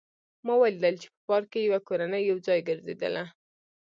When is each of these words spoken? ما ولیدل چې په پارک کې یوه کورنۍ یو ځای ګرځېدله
ما 0.45 0.53
ولیدل 0.61 0.95
چې 1.01 1.07
په 1.13 1.19
پارک 1.27 1.47
کې 1.51 1.59
یوه 1.67 1.79
کورنۍ 1.87 2.23
یو 2.29 2.37
ځای 2.47 2.59
ګرځېدله 2.69 3.23